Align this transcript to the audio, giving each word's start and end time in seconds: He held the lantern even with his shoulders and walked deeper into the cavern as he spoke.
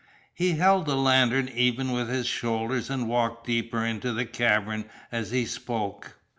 He 0.33 0.53
held 0.53 0.87
the 0.87 0.95
lantern 0.95 1.47
even 1.53 1.91
with 1.91 2.09
his 2.09 2.25
shoulders 2.25 2.89
and 2.89 3.07
walked 3.07 3.45
deeper 3.45 3.85
into 3.85 4.11
the 4.11 4.25
cavern 4.25 4.85
as 5.11 5.29
he 5.29 5.45
spoke. 5.45 6.15